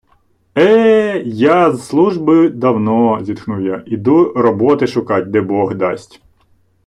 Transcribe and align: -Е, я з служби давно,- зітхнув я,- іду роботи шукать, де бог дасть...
-Е, 0.57 1.19
я 1.25 1.71
з 1.71 1.87
служби 1.87 2.49
давно,- 2.49 3.19
зітхнув 3.25 3.61
я,- 3.61 3.83
іду 3.87 4.33
роботи 4.35 4.87
шукать, 4.87 5.31
де 5.31 5.41
бог 5.41 5.75
дасть... 5.75 6.21